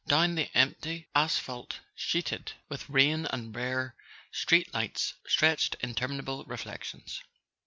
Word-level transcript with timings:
Down 0.07 0.33
the 0.33 0.49
empty 0.57 1.09
asphalt 1.13 1.77
sheeted 1.95 2.53
with 2.69 2.89
rain 2.89 3.21
the 3.21 3.49
rare 3.51 3.93
street 4.31 4.73
lights 4.73 5.13
stretched 5.27 5.75
interminable 5.81 6.43
reflections. 6.45 7.21